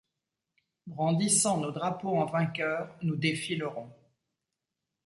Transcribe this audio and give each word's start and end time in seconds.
Brandissant 0.87 1.59
nos 1.59 1.69
drapeaux 1.69 2.17
en 2.17 2.25
vainqueur 2.25 2.95
nous 3.03 3.15
défilerons. 3.15 3.91